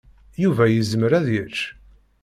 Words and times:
Yuba 0.43 0.65
yezmer 0.69 1.11
ad 1.19 1.27
yečč? 1.33 1.57